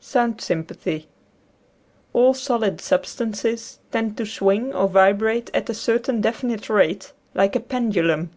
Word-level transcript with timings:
SOUND 0.00 0.40
SYMPATHY. 0.40 1.06
All 2.14 2.34
solid 2.34 2.80
substances 2.80 3.78
tend 3.92 4.16
to 4.16 4.26
swing 4.26 4.74
or 4.74 4.88
vibrate 4.88 5.52
at 5.54 5.70
a 5.70 5.74
certain 5.74 6.20
definite 6.20 6.68
rate, 6.68 7.12
like 7.32 7.54
a 7.54 7.60
pendulum. 7.60 8.30